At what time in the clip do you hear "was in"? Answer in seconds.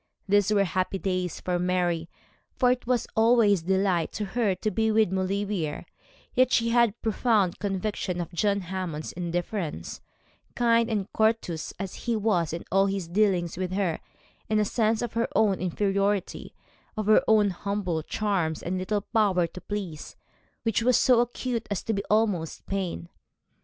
12.15-12.63